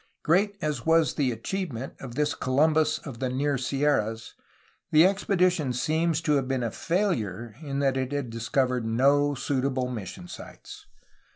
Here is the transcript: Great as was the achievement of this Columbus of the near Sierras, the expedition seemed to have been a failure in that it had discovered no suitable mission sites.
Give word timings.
Great 0.23 0.57
as 0.63 0.83
was 0.83 1.13
the 1.13 1.31
achievement 1.31 1.93
of 1.99 2.15
this 2.15 2.33
Columbus 2.33 2.97
of 2.97 3.19
the 3.19 3.29
near 3.29 3.55
Sierras, 3.55 4.33
the 4.91 5.05
expedition 5.05 5.73
seemed 5.73 6.15
to 6.23 6.37
have 6.37 6.47
been 6.47 6.63
a 6.63 6.71
failure 6.71 7.53
in 7.61 7.77
that 7.81 7.95
it 7.97 8.11
had 8.11 8.31
discovered 8.31 8.83
no 8.83 9.35
suitable 9.35 9.89
mission 9.89 10.27
sites. 10.27 10.87